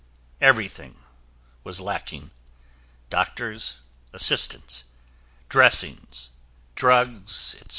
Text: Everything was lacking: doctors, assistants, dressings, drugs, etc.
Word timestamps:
Everything 0.41 0.99
was 1.63 1.79
lacking: 1.79 2.31
doctors, 3.11 3.81
assistants, 4.13 4.85
dressings, 5.47 6.31
drugs, 6.73 7.53
etc. 7.53 7.67